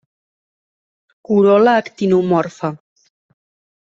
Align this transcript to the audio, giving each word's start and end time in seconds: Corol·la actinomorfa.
Corol·la 1.29 1.75
actinomorfa. 1.81 2.71